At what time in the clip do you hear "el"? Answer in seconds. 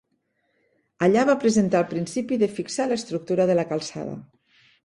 1.85-1.91